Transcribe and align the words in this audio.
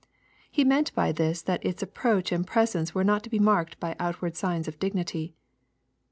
He 0.51 0.63
meant 0.63 0.95
by 0.95 1.11
this 1.11 1.43
that 1.43 1.63
its 1.63 1.83
approach 1.83 2.31
and 2.31 2.47
presence 2.47 2.95
were 2.95 3.03
not 3.03 3.21
to 3.21 3.29
be 3.29 3.37
marked 3.37 3.79
by 3.79 3.95
outward 3.99 4.35
signs 4.35 4.67
of 4.67 4.79
dignity. 4.79 5.35